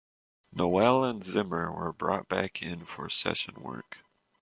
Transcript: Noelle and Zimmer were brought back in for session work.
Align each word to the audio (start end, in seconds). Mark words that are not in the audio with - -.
Noelle 0.51 1.03
and 1.03 1.23
Zimmer 1.23 1.71
were 1.71 1.93
brought 1.93 2.27
back 2.27 2.63
in 2.63 2.85
for 2.85 3.07
session 3.07 3.61
work. 3.61 3.99